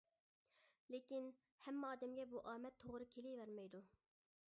[0.95, 1.27] لېكىن،
[1.67, 3.89] ھەممە ئادەمگە بۇ ئامەت توغرا كېلىۋەرمەيدۇ.